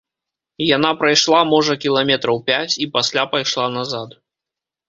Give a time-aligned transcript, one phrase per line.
[0.75, 4.21] Яна прайшла, можа, кіламетраў пяць і пасля пайшла назад.